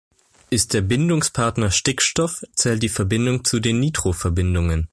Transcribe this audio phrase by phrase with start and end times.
[0.49, 4.89] Ist der Bindungspartner Stickstoff, zählt die Verbindung zu den Nitro-Verbindungen.